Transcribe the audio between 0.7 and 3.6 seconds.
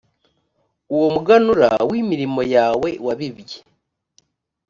uwomuganura w imirimo yawe wabibye